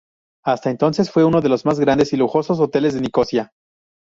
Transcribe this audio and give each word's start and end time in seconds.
Hasta 0.43 0.71
entonces, 0.71 1.11
fue 1.11 1.25
uno 1.25 1.41
de 1.41 1.49
los 1.49 1.63
más 1.63 1.79
grandes 1.79 2.11
y 2.11 2.17
lujosos 2.17 2.59
hoteles 2.59 2.95
de 2.95 3.01
Nicosia. 3.01 3.51